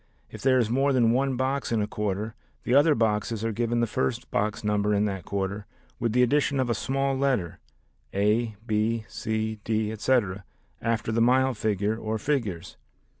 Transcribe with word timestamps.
If 0.31 0.41
there 0.41 0.57
is 0.57 0.67
more 0.67 0.93
than 0.93 1.11
one 1.11 1.35
box 1.35 1.71
in 1.71 1.79
a 1.79 1.85
quarter, 1.85 2.33
the 2.63 2.73
other 2.73 2.95
boxes 2.95 3.45
are 3.45 3.51
given 3.51 3.81
the 3.81 3.85
first 3.85 4.31
box 4.31 4.63
number 4.63 4.95
in 4.95 5.05
that 5.05 5.25
quarter 5.25 5.67
with 5.99 6.11
the 6.11 6.23
addition 6.23 6.59
of 6.59 6.71
a 6.71 6.73
small 6.73 7.15
letter 7.15 7.59
a, 8.11 8.55
b, 8.65 9.05
c, 9.07 9.59
d, 9.63 9.91
etc., 9.91 10.43
after 10.81 11.11
the 11.11 11.21
mile 11.21 11.53
figure 11.53 11.95
or 11.97 12.17
figures. 12.17 12.77